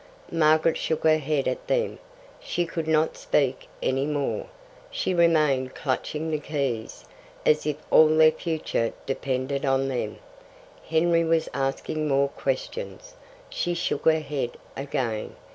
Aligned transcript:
Margaret 0.31 0.77
shook 0.77 1.03
her 1.03 1.19
head 1.19 1.47
at 1.47 1.67
them; 1.67 1.99
she 2.39 2.65
could 2.65 2.87
not 2.87 3.15
speak 3.17 3.67
any 3.83 4.07
more. 4.07 4.47
She 4.89 5.13
remained 5.13 5.75
clutching 5.75 6.31
the 6.31 6.39
keys, 6.39 7.05
as 7.45 7.67
if 7.67 7.75
all 7.91 8.07
their 8.07 8.31
future 8.31 8.93
depended 9.05 9.63
on 9.63 9.89
them. 9.89 10.17
Henry 10.89 11.23
was 11.23 11.49
asking 11.53 12.07
more 12.07 12.29
questions. 12.29 13.13
She 13.51 13.75
shook 13.75 14.05
her 14.05 14.21
head 14.21 14.57
again. 14.75 15.35